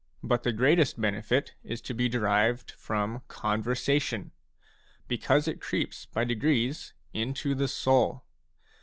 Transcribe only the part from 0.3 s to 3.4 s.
the greatest benefit is to be derived from